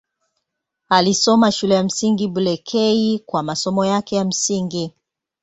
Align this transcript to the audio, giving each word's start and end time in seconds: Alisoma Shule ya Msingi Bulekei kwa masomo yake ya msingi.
Alisoma 0.89 1.51
Shule 1.51 1.75
ya 1.75 1.83
Msingi 1.83 2.27
Bulekei 2.27 3.19
kwa 3.25 3.43
masomo 3.43 3.85
yake 3.85 4.15
ya 4.15 4.25
msingi. 4.25 4.93